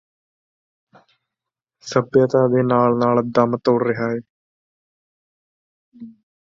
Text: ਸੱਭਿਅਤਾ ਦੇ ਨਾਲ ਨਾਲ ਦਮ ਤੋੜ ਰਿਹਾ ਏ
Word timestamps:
ਸੱਭਿਅਤਾ 1.83 2.47
ਦੇ 2.47 2.63
ਨਾਲ 2.63 2.97
ਨਾਲ 2.97 3.21
ਦਮ 3.31 3.57
ਤੋੜ 3.59 3.81
ਰਿਹਾ 3.83 4.11
ਏ 4.13 4.19